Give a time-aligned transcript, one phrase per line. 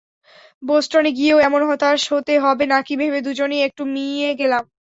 [0.63, 4.63] বোস্টনে গিয়েও এমন হতাশ হতে হবে নাকি ভেবে দুজনেই একটু মিইয়ে গেলাম।